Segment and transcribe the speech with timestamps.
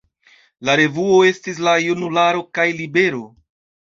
[0.69, 3.21] La revuoj estis "La Junularo" kaj "Libero".